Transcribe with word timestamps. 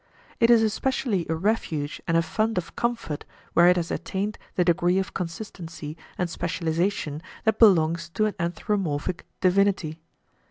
It 0.39 0.49
is 0.49 0.63
especially 0.63 1.27
a 1.29 1.35
refuge 1.35 2.01
and 2.07 2.17
a 2.17 2.23
fund 2.23 2.57
of 2.57 2.75
comfort 2.75 3.23
where 3.53 3.67
it 3.67 3.75
has 3.75 3.91
attained 3.91 4.39
the 4.55 4.65
degree 4.65 4.97
of 4.97 5.13
consistency 5.13 5.95
and 6.17 6.27
specialization 6.27 7.21
that 7.43 7.59
belongs 7.59 8.09
to 8.15 8.25
an 8.25 8.33
anthropomorphic 8.39 9.27
divinity. 9.41 9.99